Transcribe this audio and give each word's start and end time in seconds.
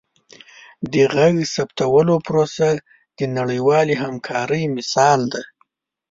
د 0.91 0.93
غږ 1.15 1.35
ثبتولو 1.53 2.15
پروسه 2.27 2.67
د 3.17 3.19
نړیوالې 3.37 3.95
همکارۍ 4.03 4.63
مثال 4.77 5.19
دی. 5.33 5.43